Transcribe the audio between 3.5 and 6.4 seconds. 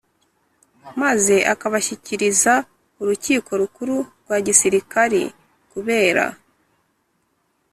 rukuru rwa gisirikari kubera